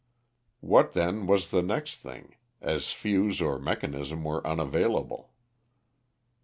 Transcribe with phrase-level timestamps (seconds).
[0.61, 5.29] What then was the next thing, as fuse or mechanism were unavailable?